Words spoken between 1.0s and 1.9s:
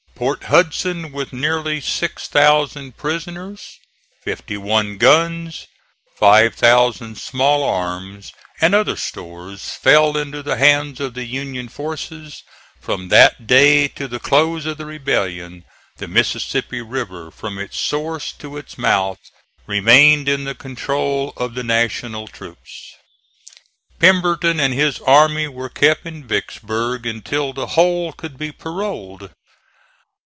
with nearly